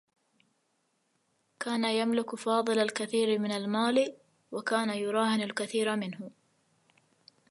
كان 1.59 1.85
يملك 1.85 2.35
فاضل 2.35 2.79
الكثير 2.79 3.39
من 3.39 3.51
المال 3.51 4.13
و 4.51 4.61
كان 4.61 4.89
يراهن 4.89 5.41
الكثير 5.41 5.95
منه. 5.95 6.29